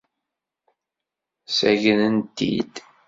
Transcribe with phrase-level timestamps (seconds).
[1.47, 2.75] Ssagren-t-id.